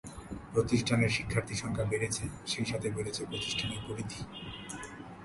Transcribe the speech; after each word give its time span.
প্রতিষ্ঠানের 0.53 1.11
শিক্ষার্থী 1.17 1.55
সংখ্যা 1.55 1.85
বাড়ছে, 1.91 2.23
সেই 2.47 2.65
সাথে 2.65 2.87
বাড়ছে 2.95 3.21
প্রতিষ্ঠানের 3.25 3.81
পরিধি। 3.87 4.19